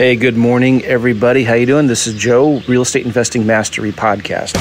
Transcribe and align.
Hey, 0.00 0.16
good 0.16 0.34
morning, 0.34 0.82
everybody. 0.82 1.44
How 1.44 1.52
you 1.52 1.66
doing? 1.66 1.86
This 1.86 2.06
is 2.06 2.14
Joe, 2.14 2.60
Real 2.66 2.80
Estate 2.80 3.04
Investing 3.04 3.46
Mastery 3.46 3.92
Podcast. 3.92 4.56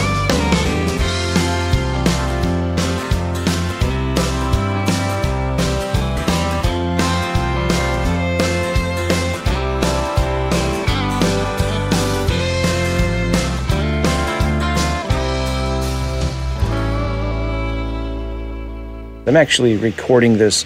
I'm 19.25 19.37
actually 19.37 19.77
recording 19.77 20.37
this 20.37 20.63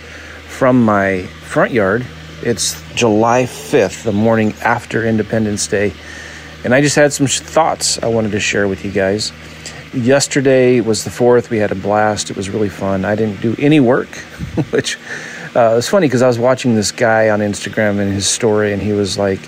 from 0.47 0.83
my 0.83 1.27
front 1.27 1.73
yard 1.73 2.07
it's 2.45 2.81
July 2.93 3.43
5th, 3.43 4.03
the 4.03 4.11
morning 4.11 4.53
after 4.61 5.05
Independence 5.05 5.65
Day. 5.67 5.93
And 6.63 6.73
I 6.73 6.81
just 6.81 6.95
had 6.95 7.13
some 7.13 7.27
thoughts 7.27 8.01
I 8.03 8.07
wanted 8.07 8.31
to 8.33 8.39
share 8.39 8.67
with 8.67 8.83
you 8.83 8.91
guys. 8.91 9.31
Yesterday 9.93 10.81
was 10.81 11.03
the 11.03 11.09
4th. 11.09 11.49
We 11.49 11.57
had 11.57 11.71
a 11.71 11.75
blast. 11.75 12.29
It 12.29 12.37
was 12.37 12.49
really 12.49 12.69
fun. 12.69 13.05
I 13.05 13.15
didn't 13.15 13.41
do 13.41 13.55
any 13.59 13.79
work, 13.79 14.09
which 14.71 14.97
uh, 15.55 15.73
was 15.75 15.87
funny 15.87 16.07
because 16.07 16.21
I 16.21 16.27
was 16.27 16.39
watching 16.39 16.75
this 16.75 16.91
guy 16.91 17.29
on 17.29 17.39
Instagram 17.39 17.99
and 17.99 18.11
his 18.11 18.27
story, 18.27 18.73
and 18.73 18.81
he 18.81 18.91
was 18.91 19.17
like, 19.17 19.39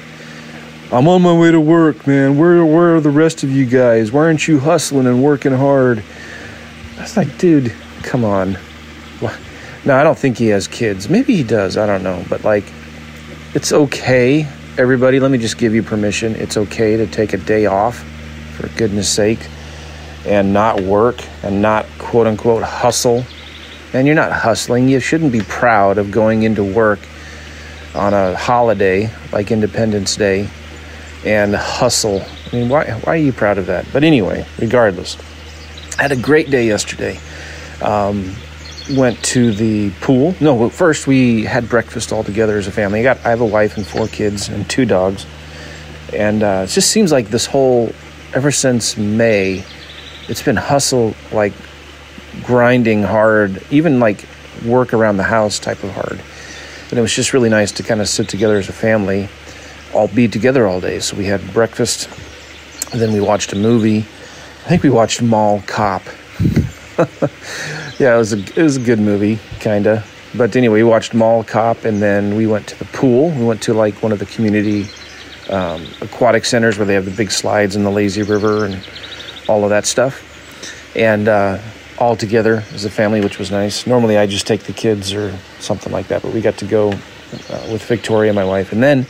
I'm 0.91 1.08
on 1.08 1.22
my 1.22 1.34
way 1.34 1.52
to 1.52 1.60
work, 1.60 2.08
man. 2.08 2.38
Where, 2.38 2.66
where 2.66 2.96
are 2.96 3.02
the 3.02 3.10
rest 3.10 3.44
of 3.44 3.52
you 3.52 3.66
guys? 3.66 4.12
Why 4.12 4.22
aren't 4.22 4.48
you 4.48 4.60
hustling 4.60 5.08
and 5.08 5.24
working 5.24 5.54
hard? 5.54 6.04
I 6.98 7.02
was 7.02 7.18
like, 7.18 7.38
dude, 7.38 7.74
come 8.04 8.24
on. 8.24 8.58
No, 9.86 9.96
I 9.96 10.04
don't 10.04 10.18
think 10.18 10.38
he 10.38 10.48
has 10.48 10.68
kids. 10.68 11.10
Maybe 11.10 11.36
he 11.36 11.44
does. 11.44 11.77
I 11.77 11.86
don't 11.86 12.02
know. 12.02 12.24
But 12.27 12.44
like, 12.44 12.66
it's 13.55 13.72
okay, 13.72 14.45
everybody. 14.77 15.22
Let 15.22 15.32
me 15.32 15.38
just 15.38 15.58
give 15.58 15.73
you 15.73 15.82
permission. 15.82 16.36
It's 16.36 16.58
okay 16.58 16.98
to 16.98 17.08
take 17.08 17.32
a 17.32 17.38
day 17.38 17.68
off, 17.68 18.00
for 18.58 18.68
goodness 18.77 19.09
sake, 19.09 19.40
and 20.26 20.52
not 20.52 20.82
work 20.82 21.24
and 21.41 21.62
not 21.62 21.85
quote 21.98 22.27
unquote 22.27 22.63
hustle. 22.63 23.24
And 23.93 24.05
you're 24.05 24.15
not 24.15 24.34
hustling. 24.34 24.90
You 24.90 24.99
shouldn't 24.99 25.32
be 25.32 25.40
proud 25.40 25.98
of 25.98 26.12
going 26.12 26.43
into 26.43 26.65
work 26.65 26.99
on 27.96 28.13
a 28.13 28.35
holiday 28.35 29.10
like 29.32 29.52
Independence 29.52 30.18
Day 30.18 30.49
and 31.26 31.55
hustle. 31.55 32.26
I 32.52 32.55
mean, 32.58 32.68
why, 32.68 32.91
why 32.91 33.13
are 33.13 33.18
you 33.18 33.32
proud 33.32 33.58
of 33.58 33.68
that? 33.68 33.85
But 33.93 34.04
anyway, 34.04 34.46
regardless, 34.60 35.18
I 35.98 36.02
had 36.02 36.12
a 36.12 36.18
great 36.18 36.49
day 36.49 36.68
yesterday. 36.68 37.18
Um, 37.82 38.35
went 38.91 39.22
to 39.24 39.52
the 39.54 39.91
pool. 40.02 40.36
No, 40.40 40.70
first 40.70 41.08
we 41.08 41.44
had 41.44 41.68
breakfast 41.68 42.12
all 42.12 42.24
together 42.24 42.58
as 42.58 42.68
a 42.68 42.72
family. 42.72 43.00
I 43.00 43.04
got 43.04 43.26
I 43.26 43.30
have 43.30 43.42
a 43.42 43.46
wife 43.46 43.77
and 43.77 43.86
four 43.86 44.08
kids 44.08 44.50
and 44.50 44.70
two 44.70 44.86
dogs, 44.86 45.26
and 46.14 46.44
uh, 46.44 46.66
it 46.66 46.70
just 46.70 46.92
seems 46.92 47.12
like 47.12 47.30
this 47.30 47.46
whole 47.46 47.94
ever 48.34 48.52
since 48.52 48.98
May, 48.98 49.64
it's 50.27 50.44
been 50.44 50.58
hustle 50.58 51.16
like 51.32 51.54
grinding 52.44 53.02
hard, 53.02 53.64
even 53.72 54.00
like 54.00 54.26
work 54.66 54.94
around 54.94 55.18
the 55.18 55.24
house 55.24 55.58
type 55.58 55.84
of 55.84 55.92
hard. 55.92 56.22
And 56.90 56.99
it 56.99 57.02
was 57.02 57.14
just 57.14 57.34
really 57.34 57.49
nice 57.49 57.72
to 57.74 57.84
kind 57.84 58.02
of 58.02 58.10
sit 58.10 58.30
together 58.30 58.58
as 58.58 58.70
a 58.70 58.74
family, 58.74 59.30
all 59.94 60.08
be 60.08 60.27
together 60.27 60.68
all 60.68 60.82
day. 60.82 60.99
So 60.99 61.18
we 61.18 61.26
had 61.26 61.54
breakfast, 61.54 62.10
then 62.92 63.14
we 63.14 63.22
watched 63.22 63.54
a 63.54 63.55
movie. 63.55 63.99
I 63.99 64.68
think 64.68 64.84
we 64.84 64.90
watched 64.90 65.22
Mall 65.22 65.64
Cop. 65.66 66.03
yeah, 68.00 68.13
it 68.13 68.18
was 68.18 68.34
a 68.34 68.40
it 68.40 68.57
was 68.57 68.78
a 68.78 68.81
good 68.81 69.00
movie, 69.00 69.40
kinda. 69.59 70.03
But 70.35 70.56
anyway, 70.56 70.81
we 70.81 70.84
watched 70.84 71.13
Mall 71.13 71.44
Cop, 71.44 71.85
and 71.85 72.02
then 72.02 72.35
we 72.35 72.46
went 72.46 72.68
to 72.68 72.79
the 72.79 72.85
pool. 72.85 73.31
We 73.31 73.46
went 73.46 73.62
to 73.63 73.74
like 73.74 74.03
one 74.03 74.12
of 74.12 74.19
the 74.19 74.25
community 74.25 74.88
um, 75.50 75.85
aquatic 76.02 76.44
centers 76.44 76.78
where 76.78 76.85
they 76.85 76.94
have 76.94 77.06
the 77.06 77.12
big 77.12 77.31
slides 77.31 77.75
and 77.75 77.85
the 77.85 77.90
lazy 77.90 78.24
river 78.24 78.66
and 78.66 78.85
all 79.47 79.63
of 79.63 79.69
that 79.69 79.85
stuff. 79.85 80.24
And 80.96 81.28
uh, 81.29 81.59
all 81.97 82.18
together 82.18 82.63
as 82.74 82.84
a 82.84 82.90
family, 82.90 83.22
which 83.22 83.40
was 83.40 83.52
nice. 83.52 83.88
Normally, 83.88 84.18
I 84.18 84.25
just 84.25 84.46
take 84.46 84.64
the 84.64 84.74
kids 84.74 85.14
or 85.14 85.38
something 85.59 85.94
like 85.94 86.09
that, 86.09 86.22
but 86.22 86.34
we 86.34 86.41
got 86.41 86.58
to 86.58 86.66
go 86.66 86.90
uh, 86.90 87.68
with 87.72 87.84
Victoria, 87.86 88.34
my 88.34 88.44
wife, 88.44 88.74
and 88.74 88.84
then 88.84 89.06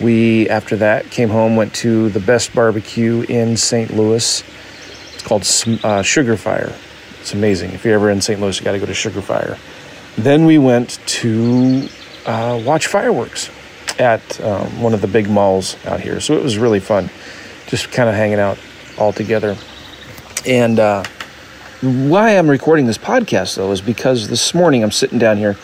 we 0.00 0.48
after 0.48 0.76
that 0.76 1.08
came 1.10 1.28
home, 1.28 1.54
went 1.54 1.72
to 1.74 2.10
the 2.10 2.20
best 2.20 2.52
barbecue 2.52 3.24
in 3.28 3.56
St. 3.56 3.92
Louis. 3.94 4.42
It's 5.14 5.22
called 5.22 5.46
uh, 5.84 6.02
Sugar 6.02 6.36
Fire 6.36 6.74
it's 7.24 7.32
amazing. 7.32 7.72
If 7.72 7.86
you're 7.86 7.94
ever 7.94 8.10
in 8.10 8.20
St. 8.20 8.38
Louis, 8.38 8.60
you 8.60 8.64
got 8.66 8.72
to 8.72 8.78
go 8.78 8.84
to 8.84 8.92
Sugar 8.92 9.22
Fire. 9.22 9.56
Then 10.18 10.44
we 10.44 10.58
went 10.58 11.00
to 11.06 11.88
uh, 12.26 12.62
watch 12.62 12.86
fireworks 12.86 13.48
at 13.98 14.38
um, 14.42 14.82
one 14.82 14.92
of 14.92 15.00
the 15.00 15.06
big 15.06 15.30
malls 15.30 15.82
out 15.86 16.00
here. 16.00 16.20
So 16.20 16.34
it 16.34 16.42
was 16.42 16.58
really 16.58 16.80
fun, 16.80 17.08
just 17.66 17.90
kind 17.90 18.10
of 18.10 18.14
hanging 18.14 18.40
out 18.40 18.58
all 18.98 19.10
together. 19.10 19.56
And 20.46 20.78
uh, 20.78 21.04
why 21.80 22.36
I'm 22.36 22.50
recording 22.50 22.84
this 22.84 22.98
podcast, 22.98 23.56
though, 23.56 23.72
is 23.72 23.80
because 23.80 24.28
this 24.28 24.52
morning 24.52 24.82
I'm 24.82 24.90
sitting 24.90 25.18
down 25.18 25.38
here 25.38 25.56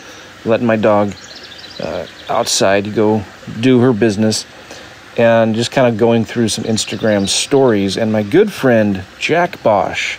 letting 0.45 0.65
my 0.65 0.77
dog 0.77 1.13
uh, 1.79 2.07
outside 2.27 2.95
go 2.95 3.23
do 3.59 3.81
her 3.81 3.93
business 3.93 4.47
and 5.15 5.53
just 5.53 5.69
kind 5.69 5.87
of 5.87 5.99
going 5.99 6.25
through 6.25 6.47
some 6.47 6.63
Instagram 6.63 7.27
stories. 7.27 7.97
And 7.97 8.11
my 8.11 8.23
good 8.23 8.51
friend 8.51 9.03
Jack 9.19 9.61
Bosch, 9.61 10.17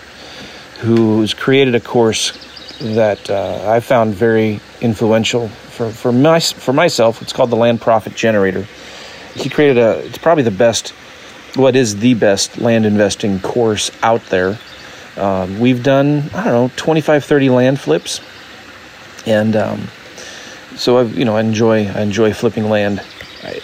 who's 0.82 1.32
created 1.32 1.76
a 1.76 1.80
course 1.80 2.32
that 2.80 3.30
uh, 3.30 3.70
I 3.70 3.78
found 3.78 4.14
very 4.14 4.58
influential 4.80 5.48
for, 5.48 5.90
for, 5.90 6.10
my, 6.10 6.40
for 6.40 6.72
myself. 6.72 7.22
It's 7.22 7.32
called 7.32 7.50
the 7.50 7.56
Land 7.56 7.80
Profit 7.80 8.16
Generator. 8.16 8.66
He 9.34 9.48
created 9.48 9.78
a, 9.78 9.98
it's 10.04 10.18
probably 10.18 10.42
the 10.42 10.50
best, 10.50 10.90
what 11.54 11.76
is 11.76 11.98
the 11.98 12.14
best 12.14 12.58
land 12.58 12.84
investing 12.84 13.38
course 13.38 13.92
out 14.02 14.24
there. 14.26 14.58
Um, 15.16 15.60
we've 15.60 15.84
done, 15.84 16.28
I 16.34 16.44
don't 16.44 16.52
know, 16.52 16.70
25, 16.74 17.24
30 17.24 17.50
land 17.50 17.80
flips. 17.80 18.20
And 19.24 19.54
um, 19.54 19.88
so 20.74 20.98
I've 20.98 21.16
you 21.16 21.24
know, 21.24 21.36
I 21.36 21.42
enjoy, 21.42 21.86
I 21.86 22.00
enjoy 22.00 22.32
flipping 22.32 22.68
land. 22.68 23.00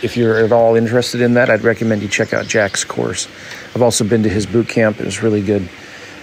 If 0.02 0.16
you're 0.16 0.38
at 0.38 0.52
all 0.52 0.76
interested 0.76 1.20
in 1.20 1.34
that, 1.34 1.50
I'd 1.50 1.62
recommend 1.62 2.02
you 2.02 2.08
check 2.08 2.32
out 2.32 2.46
Jack's 2.46 2.84
course. 2.84 3.26
I've 3.74 3.82
also 3.82 4.04
been 4.04 4.22
to 4.22 4.28
his 4.28 4.46
boot 4.46 4.68
camp. 4.68 5.00
It 5.00 5.04
was 5.04 5.20
really 5.20 5.42
good. 5.42 5.68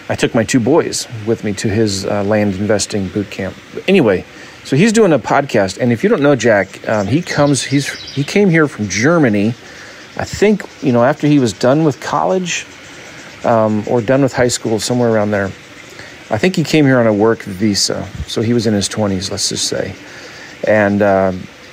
I 0.07 0.15
took 0.15 0.35
my 0.35 0.43
two 0.43 0.59
boys 0.59 1.07
with 1.25 1.43
me 1.43 1.53
to 1.53 1.69
his 1.69 2.05
uh, 2.05 2.23
land 2.23 2.55
investing 2.55 3.07
boot 3.07 3.31
camp. 3.31 3.55
Anyway, 3.87 4.23
so 4.63 4.75
he's 4.75 4.93
doing 4.93 5.11
a 5.13 5.19
podcast, 5.19 5.79
and 5.79 5.91
if 5.91 6.03
you 6.03 6.09
don't 6.09 6.21
know 6.21 6.35
Jack, 6.35 6.87
um, 6.87 7.07
he 7.07 7.23
comes. 7.23 7.63
He's 7.63 7.87
he 8.13 8.23
came 8.23 8.49
here 8.49 8.67
from 8.67 8.87
Germany. 8.87 9.49
I 10.17 10.25
think 10.25 10.63
you 10.83 10.91
know 10.91 11.03
after 11.03 11.25
he 11.27 11.39
was 11.39 11.53
done 11.53 11.83
with 11.83 12.01
college 12.01 12.67
um, 13.43 13.83
or 13.87 13.99
done 13.99 14.21
with 14.21 14.33
high 14.33 14.47
school, 14.47 14.79
somewhere 14.79 15.11
around 15.11 15.31
there. 15.31 15.47
I 16.29 16.37
think 16.37 16.55
he 16.55 16.63
came 16.63 16.85
here 16.85 16.99
on 16.99 17.07
a 17.07 17.13
work 17.13 17.41
visa, 17.41 18.07
so 18.27 18.41
he 18.41 18.53
was 18.53 18.67
in 18.67 18.73
his 18.75 18.87
twenties, 18.87 19.31
let's 19.31 19.49
just 19.49 19.67
say, 19.67 19.95
and 20.67 21.01
uh, 21.01 21.31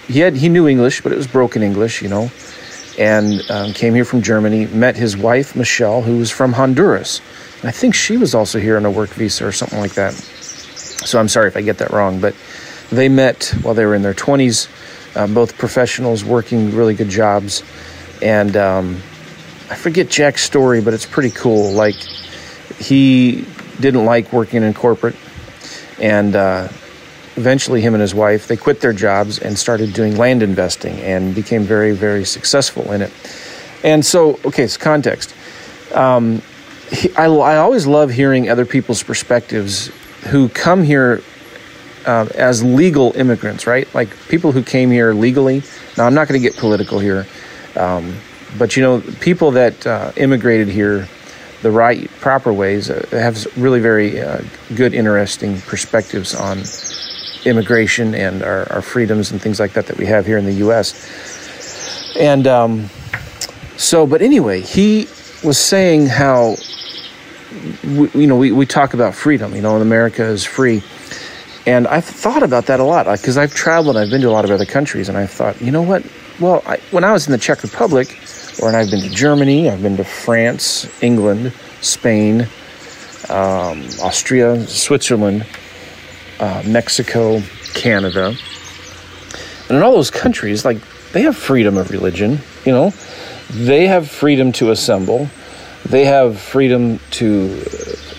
he 0.08 0.20
had 0.20 0.36
he 0.36 0.48
knew 0.48 0.68
English, 0.68 1.02
but 1.02 1.12
it 1.12 1.16
was 1.16 1.26
broken 1.26 1.62
English, 1.62 2.00
you 2.00 2.08
know, 2.08 2.30
and 2.98 3.42
um, 3.50 3.72
came 3.74 3.94
here 3.94 4.06
from 4.06 4.22
Germany. 4.22 4.66
Met 4.66 4.96
his 4.96 5.18
wife 5.18 5.54
Michelle, 5.54 6.00
who 6.00 6.16
was 6.16 6.30
from 6.30 6.54
Honduras 6.54 7.20
I 7.64 7.70
think 7.70 7.94
she 7.94 8.16
was 8.16 8.34
also 8.34 8.58
here 8.58 8.76
on 8.76 8.84
a 8.84 8.90
work 8.90 9.10
visa 9.10 9.46
or 9.46 9.52
something 9.52 9.78
like 9.78 9.94
that. 9.94 10.12
So 10.14 11.18
I'm 11.18 11.28
sorry 11.28 11.48
if 11.48 11.56
I 11.56 11.62
get 11.62 11.78
that 11.78 11.90
wrong, 11.90 12.20
but 12.20 12.34
they 12.90 13.08
met 13.08 13.54
while 13.62 13.74
they 13.74 13.86
were 13.86 13.94
in 13.94 14.02
their 14.02 14.14
20s, 14.14 14.68
um, 15.16 15.34
both 15.34 15.56
professionals 15.58 16.24
working 16.24 16.74
really 16.74 16.94
good 16.94 17.08
jobs. 17.08 17.62
And 18.20 18.56
um, 18.56 18.96
I 19.70 19.74
forget 19.74 20.08
Jack's 20.08 20.42
story, 20.42 20.80
but 20.80 20.94
it's 20.94 21.06
pretty 21.06 21.30
cool. 21.30 21.72
Like, 21.72 21.96
he 22.78 23.46
didn't 23.80 24.04
like 24.04 24.32
working 24.32 24.62
in 24.62 24.74
corporate, 24.74 25.16
and 26.00 26.34
uh, 26.36 26.68
eventually, 27.36 27.80
him 27.80 27.94
and 27.94 28.00
his 28.00 28.14
wife 28.14 28.46
they 28.46 28.56
quit 28.56 28.80
their 28.80 28.92
jobs 28.92 29.38
and 29.38 29.58
started 29.58 29.92
doing 29.92 30.16
land 30.16 30.42
investing 30.42 30.98
and 31.00 31.34
became 31.34 31.62
very, 31.62 31.92
very 31.92 32.24
successful 32.24 32.92
in 32.92 33.02
it. 33.02 33.12
And 33.82 34.04
so, 34.04 34.38
okay, 34.44 34.66
so 34.66 34.78
context. 34.78 35.34
Um, 35.94 36.42
I, 37.16 37.24
I 37.24 37.56
always 37.56 37.86
love 37.86 38.10
hearing 38.10 38.50
other 38.50 38.66
people's 38.66 39.02
perspectives 39.02 39.90
who 40.28 40.48
come 40.48 40.82
here 40.82 41.22
uh, 42.06 42.26
as 42.34 42.62
legal 42.62 43.12
immigrants, 43.16 43.66
right? 43.66 43.92
Like 43.94 44.14
people 44.28 44.52
who 44.52 44.62
came 44.62 44.90
here 44.90 45.14
legally. 45.14 45.62
Now, 45.96 46.06
I'm 46.06 46.14
not 46.14 46.28
going 46.28 46.40
to 46.40 46.46
get 46.46 46.58
political 46.58 46.98
here, 46.98 47.26
um, 47.76 48.14
but 48.58 48.76
you 48.76 48.82
know, 48.82 49.00
people 49.20 49.52
that 49.52 49.86
uh, 49.86 50.12
immigrated 50.16 50.68
here 50.68 51.08
the 51.62 51.70
right, 51.70 52.10
proper 52.20 52.52
ways 52.52 52.90
uh, 52.90 53.06
have 53.12 53.46
really 53.56 53.80
very 53.80 54.20
uh, 54.20 54.42
good, 54.74 54.92
interesting 54.92 55.60
perspectives 55.62 56.34
on 56.34 56.62
immigration 57.44 58.14
and 58.14 58.42
our, 58.42 58.70
our, 58.72 58.82
freedoms 58.82 59.30
and 59.32 59.40
things 59.40 59.58
like 59.58 59.72
that 59.72 59.86
that 59.86 59.96
we 59.96 60.06
have 60.06 60.26
here 60.26 60.38
in 60.38 60.44
the 60.44 60.54
U.S. 60.54 62.16
And 62.16 62.46
um, 62.46 62.90
so, 63.76 64.06
but 64.06 64.22
anyway, 64.22 64.60
he 64.60 65.08
was 65.44 65.58
saying 65.58 66.06
how 66.06 66.56
we, 67.84 68.08
you 68.10 68.26
know, 68.26 68.36
we, 68.36 68.52
we 68.52 68.66
talk 68.66 68.94
about 68.94 69.14
freedom, 69.14 69.54
you 69.54 69.62
know, 69.62 69.74
and 69.74 69.82
America 69.82 70.24
is 70.24 70.44
free. 70.44 70.82
And 71.66 71.86
I've 71.86 72.04
thought 72.04 72.42
about 72.42 72.66
that 72.66 72.80
a 72.80 72.84
lot 72.84 73.06
because 73.06 73.36
I've 73.36 73.54
traveled, 73.54 73.96
and 73.96 74.04
I've 74.04 74.10
been 74.10 74.22
to 74.22 74.28
a 74.28 74.30
lot 74.30 74.44
of 74.44 74.50
other 74.50 74.66
countries, 74.66 75.08
and 75.08 75.16
I 75.16 75.26
thought, 75.26 75.60
you 75.60 75.70
know 75.70 75.82
what? 75.82 76.04
well, 76.40 76.62
I, 76.66 76.78
when 76.90 77.04
I 77.04 77.12
was 77.12 77.26
in 77.26 77.32
the 77.32 77.38
Czech 77.38 77.62
Republic, 77.62 78.18
or 78.60 78.68
and 78.68 78.76
I've 78.76 78.90
been 78.90 79.00
to 79.00 79.10
Germany, 79.10 79.70
I've 79.70 79.82
been 79.82 79.96
to 79.96 80.04
France, 80.04 80.86
England, 81.02 81.52
Spain, 81.80 82.42
um, 83.28 83.86
Austria, 84.02 84.66
Switzerland, 84.66 85.46
uh, 86.40 86.62
Mexico, 86.66 87.40
Canada, 87.74 88.34
and 89.72 89.78
in 89.78 89.82
all 89.82 89.92
those 89.92 90.10
countries, 90.10 90.66
like 90.66 90.76
they 91.12 91.22
have 91.22 91.34
freedom 91.34 91.78
of 91.78 91.90
religion. 91.90 92.38
You 92.66 92.72
know, 92.72 92.90
they 93.48 93.86
have 93.86 94.06
freedom 94.10 94.52
to 94.52 94.70
assemble. 94.70 95.30
They 95.86 96.04
have 96.04 96.38
freedom 96.38 97.00
to 97.12 97.58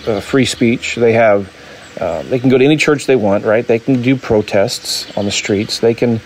uh, 0.08 0.20
free 0.20 0.46
speech. 0.46 0.96
They 0.96 1.12
have 1.12 1.54
uh, 2.00 2.24
they 2.24 2.40
can 2.40 2.50
go 2.50 2.58
to 2.58 2.64
any 2.64 2.76
church 2.76 3.06
they 3.06 3.14
want, 3.14 3.44
right? 3.44 3.64
They 3.64 3.78
can 3.78 4.02
do 4.02 4.16
protests 4.16 5.16
on 5.16 5.26
the 5.26 5.30
streets. 5.30 5.78
They 5.78 5.94
can 5.94 6.20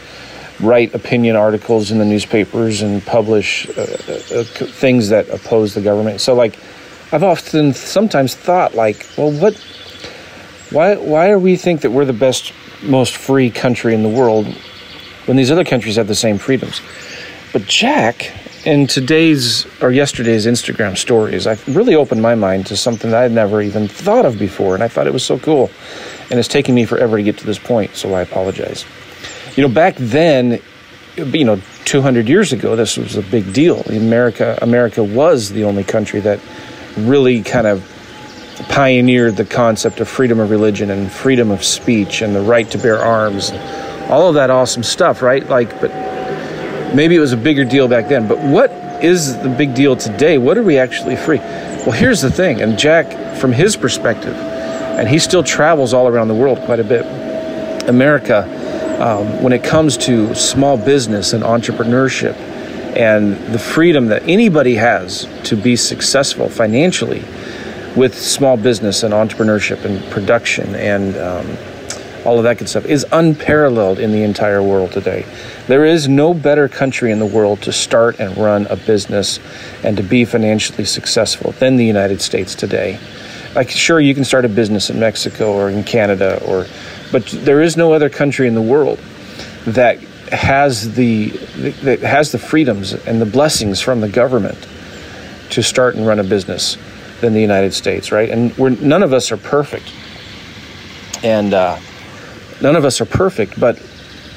write 0.61 0.95
opinion 0.95 1.37
articles 1.37 1.91
in 1.91 1.99
the 1.99 2.07
newspapers 2.07 2.81
and 2.81 3.05
publish 3.05 3.69
uh, 3.69 3.83
uh, 3.83 4.45
things 4.45 5.11
that 5.11 5.29
oppose 5.29 5.75
the 5.75 5.83
government. 5.83 6.23
So, 6.23 6.35
like, 6.35 6.59
I've 7.13 7.23
often 7.23 7.75
sometimes 7.75 8.35
thought, 8.35 8.75
like, 8.75 9.07
well, 9.19 9.31
what? 9.31 9.59
Why? 10.71 10.97
Why 10.97 11.29
do 11.29 11.39
we 11.39 11.57
think 11.57 11.83
that 11.83 11.91
we're 11.91 12.07
the 12.07 12.15
best, 12.15 12.55
most 12.83 13.15
free 13.15 13.51
country 13.51 13.93
in 13.93 14.03
the 14.03 14.09
world 14.09 14.47
when 15.29 15.37
these 15.37 15.51
other 15.51 15.65
countries 15.65 15.97
have 15.97 16.09
the 16.09 16.15
same 16.15 16.39
freedoms? 16.39 16.81
But 17.53 17.67
Jack, 17.67 18.33
in 18.65 18.87
today's 18.87 19.67
or 19.83 19.91
yesterday's 19.91 20.47
Instagram 20.47 20.97
stories, 20.97 21.47
I 21.47 21.57
really 21.69 21.95
opened 21.95 22.23
my 22.23 22.35
mind 22.35 22.67
to 22.67 22.77
something 22.77 23.11
that 23.11 23.19
I 23.21 23.23
had 23.23 23.33
never 23.33 23.63
even 23.63 23.89
thought 23.89 24.25
of 24.25 24.39
before, 24.39 24.75
and 24.75 24.83
I 24.83 24.89
thought 24.89 25.07
it 25.07 25.13
was 25.13 25.25
so 25.25 25.39
cool. 25.39 25.71
And 26.31 26.39
it's 26.39 26.49
taken 26.49 26.75
me 26.75 26.85
forever 26.85 27.17
to 27.17 27.23
get 27.23 27.39
to 27.39 27.47
this 27.47 27.59
point, 27.59 27.95
so 27.95 28.15
I 28.15 28.23
apologize. 28.23 28.85
You 29.57 29.63
know, 29.63 29.73
back 29.73 29.97
then, 29.97 30.61
you 31.17 31.45
know, 31.45 31.61
200 31.85 32.29
years 32.29 32.53
ago, 32.53 32.77
this 32.77 32.97
was 32.97 33.17
a 33.17 33.23
big 33.23 33.53
deal. 33.53 33.81
America, 33.83 34.59
America 34.61 35.03
was 35.03 35.51
the 35.51 35.65
only 35.65 35.85
country 35.85 36.21
that 36.21 36.41
really 36.97 37.43
kind 37.43 37.67
of 37.67 37.83
pioneered 38.69 39.37
the 39.37 39.45
concept 39.45 40.01
of 40.01 40.09
freedom 40.09 40.41
of 40.41 40.51
religion 40.51 40.91
and 40.91 41.11
freedom 41.11 41.51
of 41.51 41.65
speech 41.65 42.23
and 42.23 42.35
the 42.35 42.43
right 42.43 42.71
to 42.71 42.79
bear 42.79 42.99
arms, 42.99 43.51
all 44.09 44.29
of 44.29 44.35
that 44.35 44.51
awesome 44.51 44.83
stuff, 44.83 45.23
right? 45.23 45.47
Like, 45.49 45.81
but 45.81 45.91
maybe 46.95 47.15
it 47.15 47.21
was 47.21 47.33
a 47.33 47.37
bigger 47.37 47.65
deal 47.65 47.89
back 47.89 48.09
then. 48.09 48.27
But 48.27 48.39
what 48.39 48.71
is 49.03 49.37
the 49.43 49.49
big 49.49 49.75
deal 49.75 49.97
today? 49.97 50.39
What 50.39 50.59
are 50.59 50.63
we 50.63 50.79
actually 50.79 51.17
free? 51.17 51.39
Well, 51.39 51.93
here's 51.93 52.21
the 52.21 52.31
thing, 52.31 52.61
and 52.61 52.79
Jack, 52.79 53.37
from 53.39 53.53
his 53.53 53.77
perspective, 53.77 54.35
and 54.35 55.09
he 55.09 55.19
still 55.19 55.43
travels 55.43 55.95
all 55.95 56.09
around 56.09 56.29
the 56.29 56.35
world 56.35 56.59
quite 56.61 56.81
a 56.81 56.85
bit. 56.85 57.07
America, 57.89 58.43
um, 59.01 59.43
when 59.43 59.53
it 59.53 59.63
comes 59.63 59.97
to 59.97 60.35
small 60.35 60.77
business 60.77 61.33
and 61.33 61.45
entrepreneurship, 61.45 62.35
and 62.97 63.37
the 63.53 63.59
freedom 63.59 64.07
that 64.07 64.23
anybody 64.25 64.75
has 64.75 65.29
to 65.45 65.57
be 65.57 65.77
successful 65.77 66.49
financially 66.49 67.23
with 67.97 68.19
small 68.19 68.57
business 68.57 69.03
and 69.03 69.15
entrepreneurship 69.15 69.85
and 69.85 70.03
production 70.11 70.75
and 70.75 71.17
um, 71.17 71.47
all 72.29 72.37
of 72.37 72.45
that 72.45 72.59
good 72.59 72.69
stuff, 72.69 72.85
is 72.85 73.07
unparalleled 73.11 73.99
in 73.99 74.13
the 74.13 74.23
entire 74.23 74.63
world 74.63 74.93
today. 74.93 75.25
There 75.67 75.87
is 75.87 76.09
no 76.09 76.35
better 76.35 76.69
country 76.69 77.11
in 77.11 77.19
the 77.19 77.27
world 77.27 77.63
to 77.63 77.73
start 77.73 78.21
and 78.21 78.37
run 78.37 78.67
a 78.67 78.77
business 78.77 79.41
and 79.83 79.97
to 79.97 80.03
be 80.03 80.27
financially 80.27 80.85
successful 80.85 81.53
than 81.53 81.77
the 81.77 81.87
United 81.87 82.21
States 82.21 82.55
today. 82.55 83.01
Like, 83.55 83.71
sure, 83.71 83.99
you 83.99 84.15
can 84.15 84.25
start 84.25 84.45
a 84.45 84.49
business 84.51 84.91
in 84.91 85.01
Mexico 85.01 85.55
or 85.55 85.71
in 85.71 85.85
Canada, 85.85 86.39
or, 86.47 86.67
but 87.11 87.25
there 87.29 87.63
is 87.63 87.79
no 87.79 87.95
other 87.95 88.11
country 88.11 88.47
in 88.47 88.55
the 88.55 88.61
world 88.61 88.99
that 89.65 89.99
has 90.31 90.93
the 90.95 91.31
that 91.83 92.01
has 92.01 92.31
the 92.31 92.39
freedoms 92.39 92.93
and 92.93 93.23
the 93.23 93.27
blessings 93.27 93.81
from 93.81 94.03
the 94.03 94.09
government 94.09 94.69
to 95.49 95.63
start 95.63 95.95
and 95.95 96.07
run 96.07 96.19
a 96.19 96.25
business 96.25 96.77
than 97.23 97.33
the 97.33 97.41
United 97.41 97.73
States, 97.73 98.13
right? 98.13 98.29
And 98.29 98.55
we're 98.59 98.69
none 98.69 99.03
of 99.03 99.15
us 99.15 99.33
are 99.33 99.39
perfect, 99.39 99.91
and 101.25 101.55
uh, 101.55 101.79
none 102.61 102.77
of 102.77 102.85
us 102.85 103.01
are 103.01 103.07
perfect, 103.07 103.59
but 103.59 103.81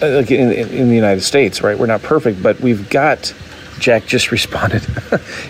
uh, 0.02 0.10
like 0.10 0.32
in, 0.32 0.52
in 0.52 0.90
the 0.90 0.96
United 0.96 1.22
States, 1.22 1.62
right? 1.62 1.78
We're 1.78 1.86
not 1.86 2.02
perfect, 2.02 2.42
but 2.42 2.60
we've 2.60 2.90
got. 2.90 3.34
Jack 3.80 4.06
just 4.06 4.32
responded. 4.32 4.84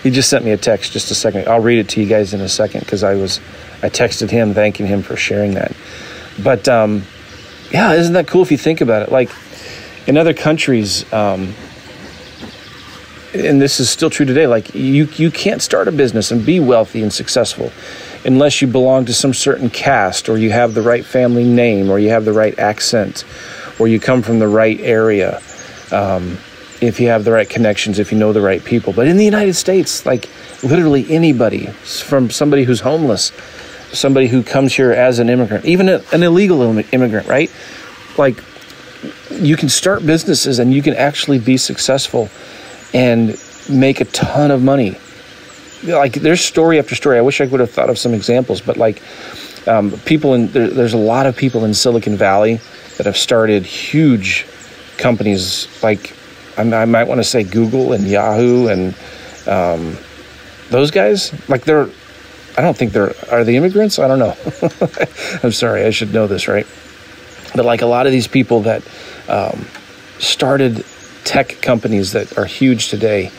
he 0.02 0.10
just 0.10 0.30
sent 0.30 0.44
me 0.44 0.52
a 0.52 0.56
text 0.56 0.92
just 0.92 1.10
a 1.10 1.14
second. 1.14 1.48
I'll 1.48 1.60
read 1.60 1.78
it 1.78 1.88
to 1.90 2.00
you 2.00 2.08
guys 2.08 2.32
in 2.32 2.40
a 2.40 2.48
second 2.48 2.80
because 2.80 3.02
I 3.02 3.14
was, 3.14 3.40
I 3.82 3.90
texted 3.90 4.30
him 4.30 4.54
thanking 4.54 4.86
him 4.86 5.02
for 5.02 5.16
sharing 5.16 5.54
that. 5.54 5.76
But 6.42 6.66
um, 6.66 7.02
yeah, 7.70 7.92
isn't 7.92 8.14
that 8.14 8.26
cool 8.26 8.42
if 8.42 8.50
you 8.50 8.56
think 8.56 8.80
about 8.80 9.02
it? 9.02 9.12
Like 9.12 9.30
in 10.06 10.16
other 10.16 10.34
countries, 10.34 11.10
um, 11.12 11.54
and 13.34 13.60
this 13.60 13.80
is 13.80 13.88
still 13.88 14.10
true 14.10 14.26
today. 14.26 14.46
Like 14.46 14.74
you, 14.74 15.04
you 15.16 15.30
can't 15.30 15.62
start 15.62 15.88
a 15.88 15.92
business 15.92 16.30
and 16.30 16.44
be 16.44 16.60
wealthy 16.60 17.02
and 17.02 17.12
successful 17.12 17.70
unless 18.24 18.62
you 18.62 18.68
belong 18.68 19.04
to 19.06 19.12
some 19.12 19.34
certain 19.34 19.70
caste 19.70 20.28
or 20.28 20.38
you 20.38 20.50
have 20.50 20.74
the 20.74 20.82
right 20.82 21.04
family 21.04 21.44
name 21.44 21.90
or 21.90 21.98
you 21.98 22.10
have 22.10 22.24
the 22.24 22.32
right 22.32 22.58
accent 22.58 23.24
or 23.78 23.88
you 23.88 23.98
come 23.98 24.22
from 24.22 24.38
the 24.38 24.48
right 24.48 24.78
area. 24.80 25.40
Um, 25.90 26.38
if 26.80 26.98
you 26.98 27.08
have 27.08 27.24
the 27.24 27.32
right 27.32 27.48
connections, 27.48 27.98
if 27.98 28.10
you 28.10 28.18
know 28.18 28.32
the 28.32 28.40
right 28.40 28.64
people. 28.64 28.92
But 28.92 29.06
in 29.06 29.16
the 29.16 29.24
United 29.24 29.54
States, 29.54 30.04
like 30.04 30.28
literally 30.62 31.06
anybody, 31.08 31.66
from 31.66 32.30
somebody 32.30 32.64
who's 32.64 32.80
homeless, 32.80 33.30
somebody 33.92 34.26
who 34.26 34.42
comes 34.42 34.74
here 34.74 34.92
as 34.92 35.18
an 35.18 35.28
immigrant, 35.28 35.64
even 35.64 35.88
an 35.88 36.22
illegal 36.22 36.62
immigrant, 36.62 37.28
right? 37.28 37.52
Like 38.18 38.42
you 39.30 39.56
can 39.56 39.68
start 39.68 40.04
businesses 40.04 40.58
and 40.58 40.72
you 40.72 40.82
can 40.82 40.94
actually 40.94 41.38
be 41.38 41.56
successful 41.56 42.30
and 42.94 43.36
make 43.68 44.00
a 44.00 44.04
ton 44.06 44.50
of 44.50 44.62
money 44.62 44.96
like 45.84 46.14
there's 46.14 46.40
story 46.40 46.78
after 46.78 46.94
story. 46.94 47.18
I 47.18 47.22
wish 47.22 47.40
I 47.40 47.46
would 47.46 47.60
have 47.60 47.70
thought 47.70 47.90
of 47.90 47.98
some 47.98 48.14
examples, 48.14 48.60
but 48.60 48.76
like 48.76 49.02
um, 49.66 49.92
people 50.04 50.34
in 50.34 50.48
there, 50.48 50.68
there's 50.68 50.94
a 50.94 50.98
lot 50.98 51.26
of 51.26 51.36
people 51.36 51.64
in 51.64 51.74
Silicon 51.74 52.16
Valley 52.16 52.60
that 52.96 53.06
have 53.06 53.16
started 53.16 53.64
huge 53.64 54.46
companies 54.98 55.68
like 55.82 56.14
I, 56.56 56.62
I 56.62 56.84
might 56.84 57.04
want 57.04 57.18
to 57.18 57.24
say 57.24 57.42
Google 57.42 57.92
and 57.92 58.06
Yahoo 58.06 58.68
and 58.68 58.94
um, 59.46 59.96
those 60.70 60.90
guys. 60.90 61.32
Like 61.48 61.64
they're 61.64 61.88
I 62.56 62.60
don't 62.60 62.76
think 62.76 62.92
they're 62.92 63.14
are 63.30 63.44
they 63.44 63.56
immigrants? 63.56 63.98
I 63.98 64.08
don't 64.08 64.18
know. 64.18 64.36
I'm 65.42 65.52
sorry, 65.52 65.84
I 65.84 65.90
should 65.90 66.12
know 66.12 66.26
this, 66.26 66.48
right? 66.48 66.66
But 67.54 67.64
like 67.64 67.82
a 67.82 67.86
lot 67.86 68.06
of 68.06 68.12
these 68.12 68.28
people 68.28 68.62
that 68.62 68.82
um, 69.28 69.64
started 70.18 70.84
tech 71.24 71.60
companies 71.60 72.12
that 72.12 72.38
are 72.38 72.44
huge 72.44 72.88
today. 72.88 73.30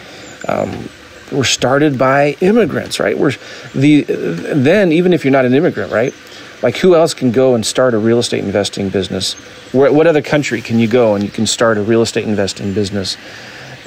Um, 0.47 0.89
were 1.33 1.43
started 1.43 1.97
by 1.97 2.37
immigrants, 2.41 2.99
right? 2.99 3.17
We're 3.17 3.33
the 3.73 4.03
then 4.03 4.91
even 4.91 5.13
if 5.13 5.23
you're 5.23 5.31
not 5.31 5.45
an 5.45 5.53
immigrant, 5.53 5.91
right? 5.91 6.13
Like 6.61 6.77
who 6.77 6.95
else 6.95 7.13
can 7.13 7.31
go 7.31 7.55
and 7.55 7.65
start 7.65 7.93
a 7.93 7.97
real 7.97 8.19
estate 8.19 8.43
investing 8.43 8.89
business? 8.89 9.33
Where, 9.73 9.91
what 9.91 10.07
other 10.07 10.21
country 10.21 10.61
can 10.61 10.79
you 10.79 10.87
go 10.87 11.15
and 11.15 11.23
you 11.23 11.29
can 11.29 11.45
start 11.45 11.77
a 11.77 11.81
real 11.81 12.01
estate 12.01 12.25
investing 12.25 12.73
business 12.73 13.17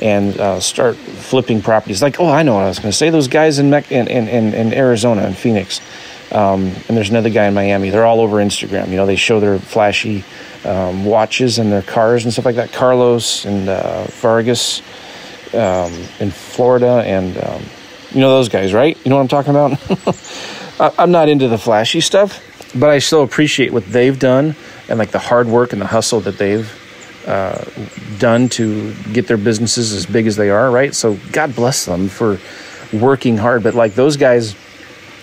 and 0.01 0.39
uh, 0.39 0.61
start 0.61 0.97
flipping 0.97 1.63
properties? 1.63 2.03
Like 2.03 2.21
oh, 2.21 2.29
I 2.29 2.43
know 2.43 2.55
what 2.55 2.65
I 2.65 2.69
was 2.69 2.79
going 2.79 2.91
to 2.91 2.97
say. 2.97 3.11
Those 3.11 3.29
guys 3.29 3.59
in, 3.59 3.73
in, 3.73 4.09
in, 4.09 4.55
in 4.55 4.75
Arizona 4.75 5.23
and 5.23 5.37
Phoenix, 5.37 5.81
um, 6.33 6.65
and 6.89 6.97
there's 6.97 7.11
another 7.11 7.31
guy 7.31 7.47
in 7.47 7.55
Miami. 7.55 7.91
They're 7.91 8.05
all 8.05 8.21
over 8.21 8.37
Instagram. 8.37 8.89
You 8.89 8.97
know, 8.97 9.07
they 9.07 9.17
show 9.17 9.41
their 9.41 9.59
flashy 9.59 10.25
um, 10.65 11.05
watches 11.05 11.59
and 11.59 11.71
their 11.71 11.83
cars 11.83 12.25
and 12.25 12.33
stuff 12.33 12.45
like 12.45 12.57
that. 12.57 12.73
Carlos 12.73 13.45
and 13.45 13.69
uh, 13.69 14.05
Vargas 14.05 14.83
um, 15.55 15.93
in 16.21 16.31
Florida, 16.31 17.03
and 17.05 17.37
um, 17.39 17.63
you 18.11 18.21
know 18.21 18.31
those 18.31 18.49
guys, 18.49 18.73
right? 18.73 18.97
You 19.05 19.11
know 19.11 19.17
what 19.17 19.23
I'm 19.23 19.29
talking 19.29 19.51
about? 19.51 20.95
I'm 20.99 21.11
not 21.11 21.29
into 21.29 21.49
the 21.49 21.59
flashy 21.59 22.01
stuff, 22.01 22.43
but 22.75 22.91
I 22.91 22.99
still 22.99 23.23
appreciate 23.23 23.73
what 23.73 23.87
they've 23.87 24.19
done 24.19 24.55
and 24.89 24.99
like 24.99 25.11
the 25.11 25.19
hard 25.19 25.47
work 25.47 25.73
and 25.73 25.81
the 25.81 25.87
hustle 25.87 26.21
that 26.21 26.39
they've 26.39 26.71
uh, 27.27 27.65
done 28.19 28.49
to 28.51 28.95
get 29.13 29.27
their 29.27 29.37
businesses 29.37 29.93
as 29.93 30.07
big 30.07 30.27
as 30.27 30.37
they 30.37 30.51
are, 30.51 30.71
right? 30.71 30.95
So 30.95 31.19
God 31.33 31.57
bless 31.57 31.85
them 31.85 32.09
for 32.09 32.39
working 32.93 33.37
hard. 33.37 33.63
But 33.63 33.75
like 33.75 33.95
those 33.95 34.17
guys, 34.17 34.55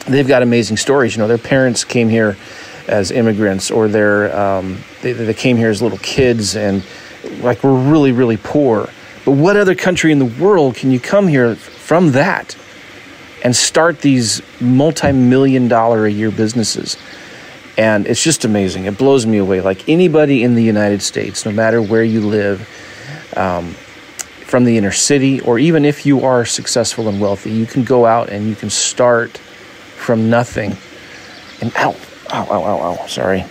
they've 0.07 0.27
got 0.27 0.41
amazing 0.41 0.77
stories. 0.77 1.15
You 1.15 1.21
know, 1.21 1.27
their 1.27 1.37
parents 1.37 1.83
came 1.83 2.09
here 2.09 2.35
as 2.87 3.11
immigrants, 3.11 3.71
or 3.71 3.87
their 3.87 4.37
um, 4.37 4.79
they, 5.01 5.13
they 5.13 5.33
came 5.33 5.55
here 5.55 5.69
as 5.69 5.81
little 5.81 5.99
kids, 5.99 6.55
and 6.55 6.83
like 7.39 7.63
we're 7.63 7.91
really 7.91 8.11
really 8.11 8.37
poor 8.37 8.89
but 9.25 9.31
what 9.31 9.55
other 9.55 9.75
country 9.75 10.11
in 10.11 10.19
the 10.19 10.25
world 10.25 10.75
can 10.75 10.91
you 10.91 10.99
come 10.99 11.27
here 11.27 11.55
from 11.55 12.11
that 12.11 12.57
and 13.43 13.55
start 13.55 13.99
these 13.99 14.41
multi 14.59 15.11
million 15.11 15.67
dollar 15.67 16.05
a 16.05 16.11
year 16.11 16.31
businesses? 16.31 16.97
And 17.77 18.05
it's 18.05 18.23
just 18.23 18.45
amazing. 18.45 18.85
It 18.85 18.97
blows 18.97 19.25
me 19.25 19.37
away. 19.37 19.61
Like 19.61 19.89
anybody 19.89 20.43
in 20.43 20.55
the 20.55 20.63
United 20.63 21.01
States, 21.01 21.45
no 21.45 21.51
matter 21.51 21.81
where 21.81 22.03
you 22.03 22.21
live, 22.21 22.67
um, 23.35 23.73
from 24.53 24.65
the 24.65 24.77
inner 24.77 24.91
city, 24.91 25.41
or 25.41 25.57
even 25.57 25.83
if 25.83 26.05
you 26.05 26.23
are 26.23 26.45
successful 26.45 27.07
and 27.07 27.19
wealthy, 27.19 27.49
you 27.49 27.65
can 27.65 27.83
go 27.83 28.05
out 28.05 28.29
and 28.29 28.47
you 28.47 28.53
can 28.53 28.69
start 28.69 29.39
from 29.97 30.29
nothing. 30.29 30.77
And 31.59 31.75
ow, 31.75 31.95
ow, 32.31 32.47
ow, 32.51 32.63
ow, 32.63 32.93
ow, 32.93 33.07
sorry, 33.07 33.45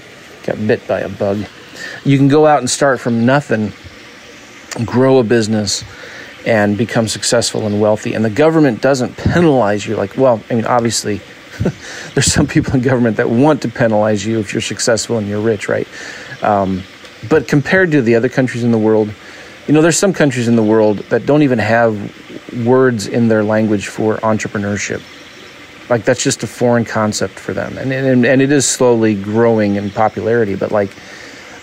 got 0.44 0.64
bit 0.64 0.86
by 0.86 1.00
a 1.00 1.08
bug. 1.08 1.44
You 2.04 2.18
can 2.18 2.28
go 2.28 2.46
out 2.46 2.60
and 2.60 2.70
start 2.70 3.00
from 3.00 3.26
nothing 3.26 3.72
grow 4.84 5.18
a 5.18 5.24
business 5.24 5.84
and 6.46 6.76
become 6.76 7.08
successful 7.08 7.66
and 7.66 7.80
wealthy. 7.80 8.14
And 8.14 8.24
the 8.24 8.30
government 8.30 8.80
doesn't 8.80 9.16
penalize 9.16 9.86
you 9.86 9.96
like, 9.96 10.16
well, 10.16 10.42
I 10.50 10.54
mean, 10.54 10.66
obviously, 10.66 11.20
there's 12.14 12.32
some 12.32 12.46
people 12.46 12.74
in 12.74 12.82
government 12.82 13.16
that 13.18 13.28
want 13.28 13.62
to 13.62 13.68
penalize 13.68 14.24
you 14.24 14.40
if 14.40 14.52
you're 14.52 14.60
successful 14.60 15.18
and 15.18 15.28
you're 15.28 15.40
rich, 15.40 15.68
right? 15.68 15.86
Um, 16.42 16.82
but 17.28 17.46
compared 17.46 17.92
to 17.92 18.02
the 18.02 18.14
other 18.16 18.28
countries 18.28 18.64
in 18.64 18.72
the 18.72 18.78
world, 18.78 19.12
you 19.66 19.74
know, 19.74 19.82
there's 19.82 19.98
some 19.98 20.12
countries 20.12 20.48
in 20.48 20.56
the 20.56 20.62
world 20.62 20.98
that 21.10 21.24
don't 21.24 21.42
even 21.42 21.58
have 21.58 22.66
words 22.66 23.06
in 23.06 23.28
their 23.28 23.44
language 23.44 23.86
for 23.86 24.16
entrepreneurship. 24.18 25.02
Like 25.88 26.04
that's 26.04 26.22
just 26.22 26.42
a 26.42 26.46
foreign 26.46 26.84
concept 26.84 27.38
for 27.38 27.52
them, 27.52 27.76
and 27.76 27.92
and, 27.92 28.24
and 28.24 28.40
it 28.40 28.50
is 28.50 28.66
slowly 28.66 29.14
growing 29.14 29.76
in 29.76 29.90
popularity. 29.90 30.54
But 30.54 30.72
like, 30.72 30.90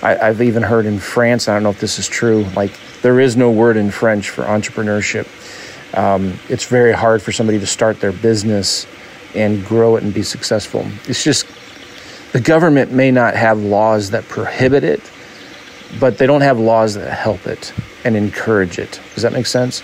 I, 0.03 0.17
I've 0.17 0.41
even 0.41 0.61
heard 0.61 0.85
in 0.85 0.99
France, 0.99 1.47
I 1.47 1.53
don't 1.53 1.63
know 1.63 1.69
if 1.69 1.79
this 1.79 1.97
is 1.97 2.07
true. 2.07 2.43
Like, 2.55 2.71
there 3.01 3.19
is 3.19 3.37
no 3.37 3.51
word 3.51 3.77
in 3.77 3.91
French 3.91 4.29
for 4.29 4.43
entrepreneurship. 4.43 5.27
Um, 5.97 6.37
it's 6.49 6.65
very 6.65 6.91
hard 6.91 7.21
for 7.21 7.31
somebody 7.31 7.59
to 7.59 7.67
start 7.67 7.99
their 7.99 8.11
business 8.11 8.85
and 9.35 9.65
grow 9.65 9.95
it 9.95 10.03
and 10.03 10.13
be 10.13 10.23
successful. 10.23 10.85
It's 11.07 11.23
just 11.23 11.47
the 12.31 12.41
government 12.41 12.91
may 12.91 13.11
not 13.11 13.35
have 13.35 13.59
laws 13.59 14.11
that 14.11 14.23
prohibit 14.25 14.83
it, 14.83 15.01
but 15.99 16.17
they 16.17 16.27
don't 16.27 16.41
have 16.41 16.59
laws 16.59 16.93
that 16.95 17.11
help 17.11 17.47
it 17.47 17.73
and 18.03 18.15
encourage 18.15 18.77
it. 18.77 18.99
Does 19.13 19.23
that 19.23 19.33
make 19.33 19.47
sense? 19.47 19.81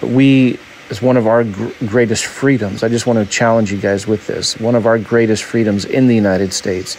But 0.00 0.10
we, 0.10 0.58
as 0.90 1.02
one 1.02 1.16
of 1.16 1.26
our 1.26 1.44
gr- 1.44 1.70
greatest 1.86 2.26
freedoms, 2.26 2.82
I 2.82 2.88
just 2.88 3.06
want 3.06 3.18
to 3.18 3.26
challenge 3.26 3.72
you 3.72 3.78
guys 3.78 4.06
with 4.06 4.26
this. 4.26 4.58
One 4.60 4.74
of 4.74 4.86
our 4.86 4.98
greatest 4.98 5.42
freedoms 5.42 5.84
in 5.84 6.06
the 6.06 6.14
United 6.14 6.52
States 6.52 6.96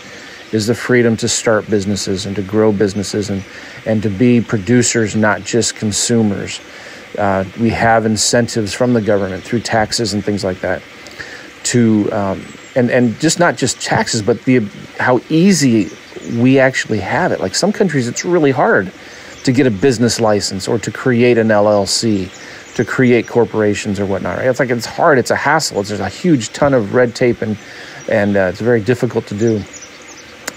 is 0.51 0.67
the 0.67 0.75
freedom 0.75 1.17
to 1.17 1.27
start 1.27 1.69
businesses 1.69 2.25
and 2.25 2.35
to 2.35 2.41
grow 2.41 2.71
businesses 2.71 3.29
and, 3.29 3.43
and 3.85 4.03
to 4.03 4.09
be 4.09 4.41
producers, 4.41 5.15
not 5.15 5.43
just 5.43 5.75
consumers. 5.75 6.61
Uh, 7.17 7.45
we 7.59 7.69
have 7.69 8.05
incentives 8.05 8.73
from 8.73 8.93
the 8.93 9.01
government 9.01 9.43
through 9.43 9.59
taxes 9.59 10.13
and 10.13 10.23
things 10.23 10.43
like 10.43 10.59
that 10.59 10.81
to 11.63 12.09
um, 12.11 12.45
and 12.75 12.91
and 12.91 13.19
just 13.19 13.39
not 13.39 13.57
just 13.57 13.81
taxes, 13.81 14.21
but 14.21 14.41
the 14.43 14.59
how 14.99 15.19
easy 15.29 15.89
we 16.39 16.59
actually 16.59 16.99
have 16.99 17.31
it. 17.31 17.39
Like 17.39 17.55
some 17.55 17.71
countries, 17.71 18.07
it's 18.07 18.25
really 18.25 18.51
hard 18.51 18.91
to 19.43 19.51
get 19.51 19.67
a 19.67 19.71
business 19.71 20.19
license 20.19 20.67
or 20.67 20.79
to 20.79 20.91
create 20.91 21.37
an 21.37 21.47
LLC, 21.49 22.29
to 22.75 22.85
create 22.85 23.27
corporations 23.27 23.99
or 23.99 24.05
whatnot. 24.05 24.37
Right? 24.37 24.47
It's 24.47 24.59
like 24.59 24.69
it's 24.69 24.85
hard. 24.85 25.17
It's 25.17 25.31
a 25.31 25.35
hassle. 25.35 25.79
It's, 25.79 25.89
there's 25.89 26.01
a 26.01 26.09
huge 26.09 26.51
ton 26.53 26.73
of 26.73 26.93
red 26.93 27.15
tape 27.15 27.41
and 27.41 27.57
and 28.09 28.37
uh, 28.37 28.51
it's 28.51 28.61
very 28.61 28.81
difficult 28.81 29.25
to 29.27 29.35
do. 29.35 29.63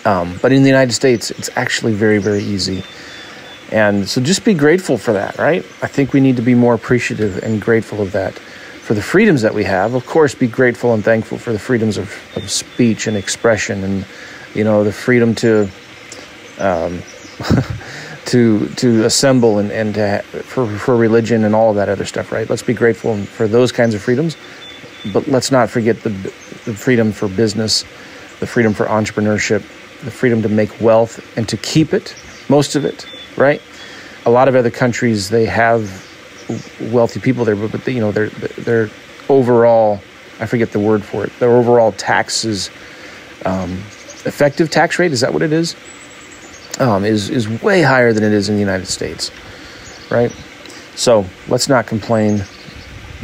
Um, 0.09 0.38
but 0.41 0.53
in 0.53 0.62
the 0.62 0.69
United 0.69 0.93
States, 0.93 1.31
it's 1.31 1.50
actually 1.57 1.93
very 1.93 2.19
very 2.19 2.43
easy. 2.43 2.83
And 3.71 4.09
so 4.09 4.23
just 4.23 4.45
be 4.45 4.55
grateful 4.55 4.97
for 4.97 5.12
that, 5.12 5.37
right? 5.37 5.62
I 5.83 5.87
think 5.87 6.15
we 6.15 6.21
need 6.21 6.37
to 6.37 6.43
be 6.43 6.55
more 6.55 6.75
appreciative 6.75 7.43
and 7.43 7.61
grateful 7.61 8.00
of 8.00 8.12
that 8.12 8.33
for 8.88 8.95
the 8.95 9.03
freedoms 9.03 9.43
that 9.43 9.53
we 9.53 9.65
have. 9.65 9.93
Of 9.93 10.07
course, 10.07 10.35
be 10.35 10.47
grateful 10.47 10.95
and 10.95 11.05
thankful 11.05 11.37
for 11.37 11.53
the 11.53 11.59
freedoms 11.59 11.99
of, 11.99 12.11
of 12.37 12.50
speech 12.50 13.07
and 13.07 13.15
expression 13.15 13.85
and, 13.85 14.07
you 14.55 14.65
know, 14.65 14.85
the 14.85 14.93
freedom 14.93 15.35
to, 15.35 15.69
um, 16.59 17.03
to, 18.25 18.67
to 18.77 19.05
assemble 19.05 19.59
and, 19.59 19.71
and 19.71 19.95
to, 19.97 20.23
for, 20.23 20.67
for 20.67 20.97
religion 20.97 21.45
and 21.45 21.55
all 21.55 21.69
of 21.69 21.77
that 21.77 21.91
other 21.91 22.07
stuff, 22.07 22.33
right? 22.33 22.49
Let's 22.49 22.62
be 22.62 22.73
grateful 22.73 23.19
for 23.27 23.47
those 23.47 23.71
kinds 23.71 23.95
of 23.95 24.00
freedoms, 24.00 24.38
but 25.12 25.29
let's 25.29 25.50
not 25.50 25.69
forget 25.69 26.00
the, 26.00 26.09
the 26.65 26.73
freedom 26.73 27.12
for 27.12 27.29
business, 27.29 27.83
the 28.41 28.47
freedom 28.47 28.73
for 28.73 28.87
entrepreneurship, 28.87 29.62
the 30.05 30.11
freedom 30.11 30.43
to 30.43 30.49
make 30.49 30.81
wealth 30.81 31.21
and 31.37 31.49
to 31.49 31.57
keep 31.57 31.93
it, 31.93 32.14
most 32.49 32.76
of 32.76 32.85
it, 32.85 33.07
right? 33.37 33.61
A 34.26 34.31
lot 34.31 34.49
of 34.49 34.55
other 34.55 34.71
countries, 34.71 35.28
they 35.28 35.47
have 35.47 36.07
wealthy 36.93 37.21
people 37.21 37.45
there, 37.45 37.57
but, 37.57 37.73
but 37.73 37.87
you 37.88 38.00
know, 38.00 38.12
their 38.12 38.28
their 38.28 38.90
overall, 39.28 40.00
I 40.40 40.47
forget 40.47 40.73
the 40.73 40.78
word 40.78 41.05
for 41.05 41.25
it. 41.25 41.33
Their 41.38 41.50
overall 41.50 41.93
taxes, 41.93 42.71
um, 43.45 43.73
effective 44.25 44.71
tax 44.71 44.99
rate 44.99 45.12
is 45.12 45.21
that 45.21 45.33
what 45.33 45.43
it 45.43 45.52
is? 45.52 45.76
Um, 46.78 47.05
is 47.05 47.28
is 47.28 47.49
way 47.62 47.83
higher 47.83 48.12
than 48.12 48.23
it 48.23 48.33
is 48.33 48.49
in 48.49 48.55
the 48.55 48.61
United 48.61 48.87
States, 48.87 49.31
right? 50.11 50.31
So 50.95 51.25
let's 51.49 51.69
not 51.69 51.87
complain. 51.87 52.45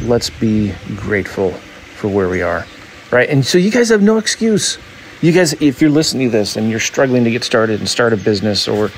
Let's 0.01 0.29
be 0.29 0.73
grateful 0.95 1.51
for 1.51 2.09
where 2.09 2.27
we 2.27 2.41
are, 2.41 2.65
right? 3.11 3.29
And 3.29 3.45
so 3.45 3.57
you 3.57 3.71
guys 3.71 3.89
have 3.89 4.01
no 4.01 4.17
excuse 4.17 4.77
you 5.25 5.31
guys, 5.31 5.53
if 5.53 5.81
you're 5.81 5.89
listening 5.89 6.27
to 6.27 6.37
this 6.37 6.55
and 6.55 6.69
you're 6.69 6.79
struggling 6.79 7.23
to 7.23 7.31
get 7.31 7.43
started 7.43 7.79
and 7.79 7.89
start 7.89 8.13
a 8.13 8.17
business 8.17 8.67
or 8.67 8.91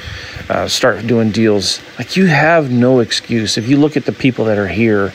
uh, 0.50 0.68
start 0.68 1.08
doing 1.08 1.32
deals, 1.32 1.82
like 1.98 2.18
you 2.18 2.26
have 2.26 2.70
no 2.70 3.00
excuse. 3.00 3.58
If 3.58 3.70
you 3.70 3.78
look 3.78 3.96
at 3.96 4.04
the 4.04 4.12
people 4.12 4.44
that 4.46 4.58
are 4.58 4.68
here 4.68 5.14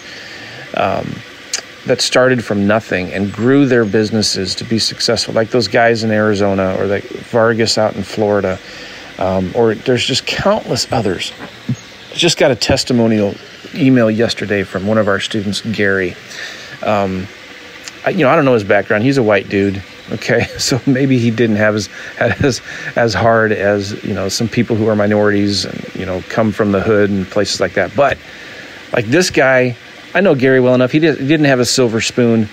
um, 0.75 1.14
that 1.85 2.00
started 2.00 2.42
from 2.42 2.66
nothing 2.66 3.12
and 3.12 3.31
grew 3.31 3.66
their 3.66 3.85
businesses 3.85 4.54
to 4.54 4.64
be 4.64 4.78
successful, 4.78 5.35
like 5.35 5.50
those 5.50 5.69
guys 5.69 6.02
in 6.02 6.11
Arizona 6.11 6.76
or 6.78 6.87
like 6.87 7.04
Vargas 7.04 7.76
out 7.76 7.95
in 7.95 8.02
Florida, 8.02 8.59
um, 9.19 9.52
or 9.54 9.75
there's 9.75 10.07
just 10.07 10.25
countless 10.25 10.90
others. 10.90 11.31
Just 12.14 12.38
got 12.38 12.50
a 12.50 12.57
testimonial 12.57 13.35
email 13.75 14.11
yesterday 14.11 14.62
from 14.62 14.87
one 14.87 14.97
of 14.97 15.09
our 15.09 15.21
students, 15.21 15.61
Gary. 15.61 16.16
Um, 16.83 17.26
I, 18.07 18.11
you 18.11 18.25
know, 18.25 18.31
I 18.31 18.37
don't 18.37 18.47
know 18.47 18.54
his 18.54 18.64
background. 18.64 19.04
He's 19.04 19.19
a 19.19 19.23
white 19.23 19.50
dude 19.50 19.83
Okay, 20.11 20.44
so 20.59 20.80
maybe 20.87 21.18
he 21.18 21.30
didn't 21.30 21.56
have 21.56 21.75
as 21.75 21.88
as 22.18 22.61
as 22.97 23.14
hard 23.14 23.52
as 23.52 24.02
you 24.04 24.14
know 24.14 24.28
some 24.28 24.49
people 24.49 24.76
who 24.76 24.88
are 24.88 24.97
minorities 24.97 25.64
and 25.64 25.94
you 25.94 26.06
know 26.06 26.23
come 26.28 26.52
from 26.52 26.73
the 26.73 26.80
hood 26.80 27.11
and 27.11 27.26
places 27.26 27.61
like 27.61 27.75
that. 27.75 27.94
But 27.94 28.18
like 28.92 29.06
this 29.06 29.30
guy, 29.30 29.76
I 30.14 30.21
know 30.21 30.35
Gary 30.35 30.61
well 30.61 30.75
enough. 30.75 30.92
He, 30.92 30.99
did, 30.99 31.18
he 31.18 31.26
didn't 31.26 31.47
have 31.47 31.61
a 31.61 31.64
silver 31.64 32.00
spoon 32.00 32.49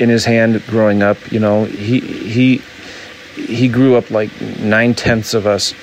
in 0.00 0.08
his 0.08 0.24
hand 0.24 0.62
growing 0.66 1.02
up. 1.02 1.30
You 1.30 1.40
know, 1.40 1.64
he 1.64 2.00
he 2.00 2.62
he 3.34 3.68
grew 3.68 3.96
up 3.96 4.10
like 4.10 4.30
nine 4.58 4.94
tenths 4.94 5.34
of 5.34 5.46
us, 5.46 5.74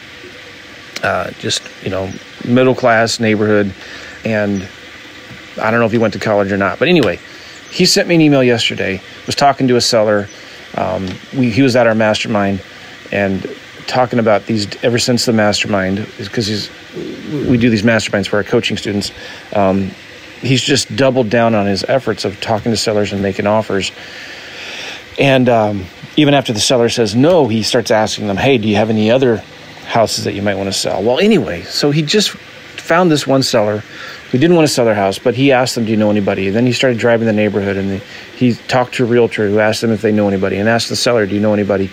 uh, 1.03 1.31
just 1.39 1.61
you 1.83 1.89
know 1.89 2.11
middle 2.45 2.75
class 2.75 3.19
neighborhood, 3.19 3.73
and 4.25 4.67
I 5.61 5.71
don't 5.71 5.79
know 5.79 5.85
if 5.85 5.91
he 5.91 5.97
went 5.97 6.13
to 6.13 6.19
college 6.19 6.51
or 6.51 6.57
not. 6.57 6.79
But 6.79 6.87
anyway, 6.87 7.19
he 7.71 7.85
sent 7.85 8.07
me 8.07 8.15
an 8.15 8.21
email 8.21 8.43
yesterday. 8.43 9.01
Was 9.25 9.35
talking 9.35 9.67
to 9.69 9.75
a 9.75 9.81
seller 9.81 10.27
um, 10.75 11.07
we, 11.35 11.49
he 11.49 11.61
was 11.61 11.75
at 11.75 11.87
our 11.87 11.95
mastermind 11.95 12.61
and 13.11 13.47
talking 13.87 14.19
about 14.19 14.45
these 14.45 14.67
ever 14.83 14.97
since 14.97 15.25
the 15.25 15.33
mastermind 15.33 16.07
because 16.17 16.47
he's 16.47 16.69
we 17.49 17.57
do 17.57 17.69
these 17.69 17.83
masterminds 17.83 18.27
for 18.27 18.37
our 18.37 18.43
coaching 18.43 18.77
students. 18.77 19.11
Um, 19.53 19.91
he's 20.41 20.61
just 20.61 20.95
doubled 20.95 21.29
down 21.29 21.55
on 21.55 21.65
his 21.65 21.83
efforts 21.83 22.25
of 22.25 22.39
talking 22.41 22.71
to 22.71 22.77
sellers 22.77 23.13
and 23.13 23.21
making 23.21 23.47
offers. 23.47 23.91
And 25.19 25.47
um, 25.47 25.85
even 26.15 26.33
after 26.33 26.53
the 26.53 26.59
seller 26.59 26.89
says 26.89 27.15
no, 27.15 27.47
he 27.47 27.63
starts 27.63 27.91
asking 27.91 28.27
them, 28.27 28.37
"Hey, 28.37 28.57
do 28.57 28.67
you 28.67 28.75
have 28.75 28.89
any 28.89 29.11
other 29.11 29.37
houses 29.85 30.25
that 30.25 30.33
you 30.33 30.41
might 30.41 30.55
want 30.55 30.67
to 30.67 30.73
sell?" 30.73 31.03
Well, 31.03 31.19
anyway, 31.19 31.63
so 31.63 31.91
he 31.91 32.01
just 32.01 32.31
found 32.31 33.11
this 33.11 33.27
one 33.27 33.43
seller 33.43 33.83
who 34.33 34.39
didn't 34.39 34.55
want 34.55 34.67
to 34.67 34.73
sell 34.73 34.83
their 34.83 34.95
house, 34.95 35.19
but 35.19 35.35
he 35.35 35.51
asked 35.51 35.75
them, 35.75 35.85
"Do 35.85 35.91
you 35.91 35.97
know 35.97 36.09
anybody?" 36.09 36.47
And 36.47 36.55
then 36.55 36.65
he 36.65 36.73
started 36.73 36.97
driving 36.97 37.27
the 37.27 37.33
neighborhood, 37.33 37.77
and 37.77 38.01
he 38.35 38.55
talked 38.67 38.95
to 38.95 39.03
a 39.03 39.05
realtor 39.05 39.47
who 39.47 39.59
asked 39.59 39.81
them 39.81 39.91
if 39.91 40.01
they 40.01 40.11
know 40.11 40.27
anybody, 40.27 40.57
and 40.57 40.67
asked 40.67 40.89
the 40.89 40.95
seller, 40.95 41.27
"Do 41.27 41.35
you 41.35 41.39
know 41.39 41.53
anybody?" 41.53 41.91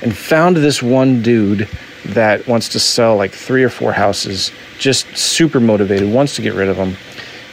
And 0.00 0.16
found 0.16 0.56
this 0.56 0.80
one 0.80 1.20
dude 1.20 1.66
that 2.04 2.46
wants 2.46 2.68
to 2.70 2.78
sell 2.78 3.16
like 3.16 3.32
three 3.32 3.64
or 3.64 3.68
four 3.68 3.92
houses, 3.92 4.52
just 4.78 5.04
super 5.16 5.58
motivated, 5.58 6.08
wants 6.08 6.36
to 6.36 6.42
get 6.42 6.54
rid 6.54 6.68
of 6.68 6.76
them. 6.76 6.96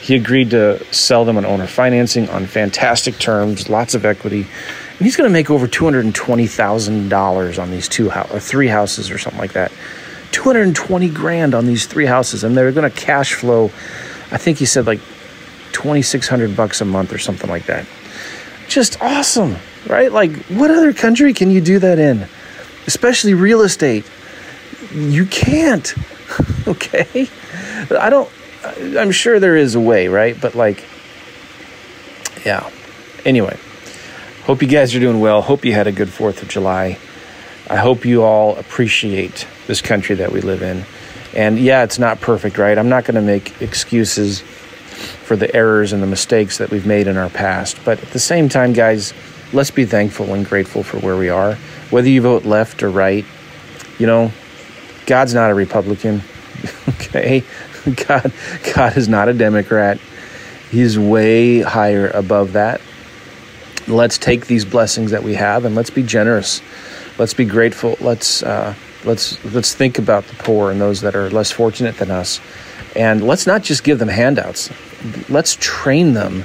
He 0.00 0.14
agreed 0.14 0.50
to 0.50 0.84
sell 0.94 1.24
them 1.24 1.36
on 1.36 1.44
owner 1.44 1.66
financing 1.66 2.30
on 2.30 2.46
fantastic 2.46 3.18
terms, 3.18 3.68
lots 3.68 3.96
of 3.96 4.04
equity. 4.06 4.46
And 4.98 5.04
he's 5.04 5.16
going 5.16 5.28
to 5.28 5.32
make 5.32 5.50
over 5.50 5.66
$220,000 5.66 7.58
on 7.58 7.70
these 7.72 7.88
two 7.88 8.08
or 8.10 8.38
three 8.38 8.68
houses 8.68 9.10
or 9.10 9.18
something 9.18 9.40
like 9.40 9.54
that. 9.54 9.72
220 10.30 11.08
grand 11.08 11.54
on 11.54 11.66
these 11.66 11.86
three 11.86 12.06
houses 12.06 12.44
and 12.44 12.56
they're 12.56 12.70
going 12.70 12.88
to 12.88 12.96
cash 12.96 13.34
flow 13.34 13.70
I 14.30 14.38
think 14.38 14.58
he 14.58 14.66
said 14.66 14.86
like 14.86 15.00
2600 15.72 16.56
bucks 16.56 16.80
a 16.80 16.84
month 16.84 17.12
or 17.12 17.18
something 17.18 17.48
like 17.48 17.66
that. 17.66 17.86
Just 18.68 19.00
awesome, 19.00 19.56
right? 19.86 20.12
Like 20.12 20.34
what 20.46 20.70
other 20.70 20.92
country 20.92 21.32
can 21.32 21.50
you 21.50 21.60
do 21.60 21.78
that 21.78 21.98
in? 21.98 22.26
Especially 22.86 23.34
real 23.34 23.62
estate. 23.62 24.04
You 24.92 25.26
can't. 25.26 25.94
okay? 26.66 27.28
I 27.90 28.10
don't 28.10 28.30
I'm 28.98 29.12
sure 29.12 29.40
there 29.40 29.56
is 29.56 29.74
a 29.74 29.80
way, 29.80 30.08
right? 30.08 30.38
But 30.38 30.54
like 30.54 30.84
yeah. 32.44 32.70
Anyway, 33.24 33.58
hope 34.44 34.62
you 34.62 34.68
guys 34.68 34.94
are 34.94 35.00
doing 35.00 35.20
well. 35.20 35.42
Hope 35.42 35.64
you 35.64 35.72
had 35.72 35.86
a 35.86 35.92
good 35.92 36.08
4th 36.08 36.42
of 36.42 36.48
July. 36.48 36.98
I 37.68 37.76
hope 37.76 38.04
you 38.04 38.22
all 38.22 38.56
appreciate 38.56 39.46
this 39.66 39.82
country 39.82 40.16
that 40.16 40.32
we 40.32 40.40
live 40.40 40.62
in. 40.62 40.84
And 41.38 41.56
yeah, 41.56 41.84
it's 41.84 42.00
not 42.00 42.20
perfect, 42.20 42.58
right? 42.58 42.76
I'm 42.76 42.88
not 42.88 43.04
going 43.04 43.14
to 43.14 43.22
make 43.22 43.62
excuses 43.62 44.40
for 44.40 45.36
the 45.36 45.54
errors 45.54 45.92
and 45.92 46.02
the 46.02 46.06
mistakes 46.08 46.58
that 46.58 46.72
we've 46.72 46.84
made 46.84 47.06
in 47.06 47.16
our 47.16 47.30
past. 47.30 47.78
But 47.84 48.02
at 48.02 48.10
the 48.10 48.18
same 48.18 48.48
time, 48.48 48.72
guys, 48.72 49.14
let's 49.52 49.70
be 49.70 49.84
thankful 49.84 50.34
and 50.34 50.44
grateful 50.44 50.82
for 50.82 50.98
where 50.98 51.16
we 51.16 51.28
are. 51.28 51.54
Whether 51.90 52.08
you 52.08 52.22
vote 52.22 52.44
left 52.44 52.82
or 52.82 52.90
right, 52.90 53.24
you 54.00 54.08
know, 54.08 54.32
God's 55.06 55.32
not 55.32 55.52
a 55.52 55.54
Republican, 55.54 56.22
okay? 56.88 57.44
God, 58.08 58.32
God 58.74 58.96
is 58.96 59.08
not 59.08 59.28
a 59.28 59.32
Democrat. 59.32 60.00
He's 60.72 60.98
way 60.98 61.60
higher 61.60 62.08
above 62.08 62.54
that. 62.54 62.80
Let's 63.86 64.18
take 64.18 64.48
these 64.48 64.64
blessings 64.64 65.12
that 65.12 65.22
we 65.22 65.34
have 65.34 65.64
and 65.64 65.76
let's 65.76 65.90
be 65.90 66.02
generous. 66.02 66.62
Let's 67.16 67.32
be 67.32 67.44
grateful. 67.44 67.96
Let's 68.00 68.42
uh, 68.42 68.74
let's 69.04 69.42
let's 69.44 69.74
think 69.74 69.98
about 69.98 70.24
the 70.24 70.34
poor 70.36 70.70
and 70.70 70.80
those 70.80 71.00
that 71.02 71.14
are 71.14 71.30
less 71.30 71.50
fortunate 71.50 71.96
than 71.96 72.10
us. 72.10 72.40
And 72.96 73.26
let's 73.26 73.46
not 73.46 73.62
just 73.62 73.84
give 73.84 73.98
them 73.98 74.08
handouts. 74.08 74.70
Let's 75.28 75.56
train 75.60 76.14
them 76.14 76.44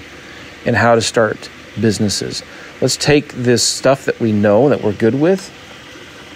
in 0.65 0.74
how 0.74 0.95
to 0.95 1.01
start 1.01 1.50
businesses. 1.79 2.43
Let's 2.81 2.98
take 2.98 3.29
this 3.33 3.63
stuff 3.63 4.05
that 4.05 4.19
we 4.19 4.31
know 4.31 4.69
that 4.69 4.81
we're 4.81 4.93
good 4.93 5.15
with 5.15 5.51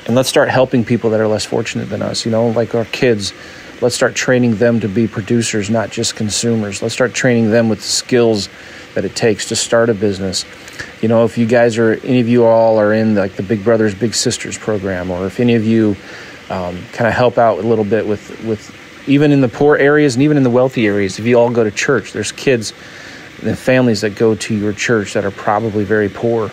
and 0.07 0.15
let's 0.15 0.29
start 0.29 0.47
helping 0.47 0.85
people 0.85 1.09
that 1.09 1.19
are 1.19 1.27
less 1.27 1.43
fortunate 1.43 1.89
than 1.89 2.01
us, 2.01 2.25
you 2.25 2.31
know, 2.31 2.47
like 2.47 2.73
our 2.73 2.85
kids. 2.85 3.33
Let's 3.81 3.93
start 3.93 4.15
training 4.15 4.55
them 4.55 4.79
to 4.79 4.87
be 4.87 5.05
producers, 5.05 5.69
not 5.69 5.91
just 5.91 6.15
consumers. 6.15 6.81
Let's 6.81 6.93
start 6.93 7.13
training 7.13 7.51
them 7.51 7.67
with 7.67 7.79
the 7.79 7.87
skills 7.87 8.47
that 8.97 9.05
it 9.05 9.15
takes 9.15 9.49
to 9.49 9.55
start 9.55 9.91
a 9.91 9.93
business. 9.93 10.43
You 11.03 11.07
know, 11.07 11.23
if 11.23 11.37
you 11.37 11.45
guys 11.45 11.77
are, 11.77 11.93
any 12.03 12.19
of 12.19 12.27
you 12.27 12.45
all 12.45 12.79
are 12.79 12.91
in 12.91 13.13
like 13.13 13.33
the 13.33 13.43
Big 13.43 13.63
Brothers 13.63 13.93
Big 13.93 14.15
Sisters 14.15 14.57
program, 14.57 15.11
or 15.11 15.27
if 15.27 15.39
any 15.39 15.53
of 15.53 15.63
you 15.63 15.95
um, 16.49 16.81
kind 16.93 17.07
of 17.07 17.13
help 17.13 17.37
out 17.37 17.59
a 17.59 17.61
little 17.61 17.85
bit 17.85 18.07
with 18.07 18.43
with 18.43 18.75
even 19.07 19.31
in 19.31 19.39
the 19.41 19.49
poor 19.49 19.77
areas 19.77 20.15
and 20.15 20.23
even 20.23 20.35
in 20.35 20.41
the 20.41 20.49
wealthy 20.49 20.87
areas, 20.87 21.19
if 21.19 21.27
you 21.27 21.37
all 21.37 21.51
go 21.51 21.63
to 21.63 21.69
church, 21.69 22.11
there's 22.11 22.31
kids 22.31 22.73
and 23.43 23.55
families 23.55 24.01
that 24.01 24.15
go 24.15 24.33
to 24.33 24.55
your 24.55 24.73
church 24.73 25.13
that 25.13 25.23
are 25.23 25.29
probably 25.29 25.83
very 25.83 26.09
poor. 26.09 26.49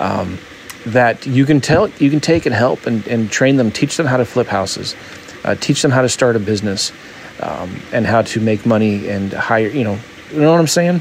Um, 0.00 0.38
that 0.86 1.24
you 1.24 1.46
can 1.46 1.60
tell 1.60 1.88
you 2.00 2.10
can 2.10 2.18
take 2.18 2.46
and 2.46 2.54
help 2.54 2.86
and, 2.86 3.06
and 3.06 3.30
train 3.30 3.54
them, 3.54 3.70
teach 3.70 3.96
them 3.96 4.06
how 4.06 4.16
to 4.16 4.24
flip 4.24 4.48
houses, 4.48 4.96
uh, 5.44 5.54
teach 5.54 5.82
them 5.82 5.92
how 5.92 6.02
to 6.02 6.08
start 6.08 6.34
a 6.34 6.40
business, 6.40 6.90
um, 7.38 7.80
and 7.92 8.04
how 8.04 8.22
to 8.22 8.40
make 8.40 8.66
money 8.66 9.08
and 9.08 9.32
hire. 9.32 9.68
You 9.68 9.84
know, 9.84 9.98
you 10.32 10.40
know 10.40 10.50
what 10.50 10.58
I'm 10.58 10.66
saying? 10.66 11.00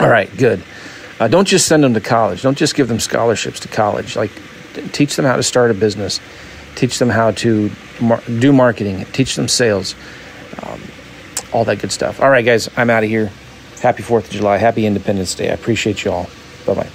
All 0.00 0.08
right, 0.08 0.34
good. 0.36 0.62
Uh, 1.18 1.28
don't 1.28 1.46
just 1.46 1.66
send 1.66 1.84
them 1.84 1.94
to 1.94 2.00
college. 2.00 2.42
Don't 2.42 2.56
just 2.56 2.74
give 2.74 2.88
them 2.88 2.98
scholarships 2.98 3.60
to 3.60 3.68
college. 3.68 4.16
Like, 4.16 4.30
teach 4.92 5.16
them 5.16 5.24
how 5.26 5.36
to 5.36 5.42
start 5.42 5.70
a 5.70 5.74
business. 5.74 6.20
Teach 6.76 6.98
them 6.98 7.10
how 7.10 7.32
to 7.32 7.70
mar- 8.00 8.22
do 8.38 8.52
marketing. 8.52 9.04
Teach 9.12 9.36
them 9.36 9.46
sales. 9.48 9.94
Um, 10.62 10.80
all 11.52 11.64
that 11.64 11.76
good 11.80 11.92
stuff. 11.92 12.20
All 12.22 12.30
right, 12.30 12.44
guys, 12.44 12.70
I'm 12.76 12.88
out 12.88 13.04
of 13.04 13.10
here. 13.10 13.30
Happy 13.82 14.02
4th 14.02 14.24
of 14.24 14.30
July. 14.30 14.56
Happy 14.56 14.86
Independence 14.86 15.34
Day. 15.34 15.50
I 15.50 15.52
appreciate 15.54 16.04
you 16.04 16.12
all. 16.12 16.30
Bye 16.66 16.74
bye. 16.74 16.90